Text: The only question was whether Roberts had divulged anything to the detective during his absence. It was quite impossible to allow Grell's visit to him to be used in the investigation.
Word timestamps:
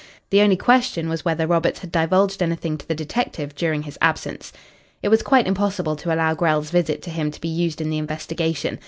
The 0.31 0.41
only 0.41 0.55
question 0.57 1.09
was 1.09 1.23
whether 1.23 1.45
Roberts 1.45 1.81
had 1.81 1.91
divulged 1.91 2.41
anything 2.41 2.75
to 2.75 2.87
the 2.87 2.95
detective 2.95 3.53
during 3.53 3.83
his 3.83 3.99
absence. 4.01 4.51
It 5.03 5.09
was 5.09 5.21
quite 5.21 5.45
impossible 5.45 5.95
to 5.97 6.11
allow 6.11 6.33
Grell's 6.33 6.71
visit 6.71 7.03
to 7.03 7.11
him 7.11 7.29
to 7.29 7.39
be 7.39 7.47
used 7.49 7.79
in 7.81 7.91
the 7.91 7.99
investigation. 7.99 8.79